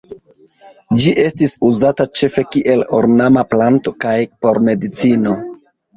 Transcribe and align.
Ĝi 1.01 1.11
estis 1.23 1.51
uzata 1.69 2.07
ĉefe 2.19 2.45
kiel 2.55 2.81
ornama 3.01 3.47
planto 3.55 3.95
kaj 4.07 4.17
por 4.47 4.63
medicino. 4.71 5.37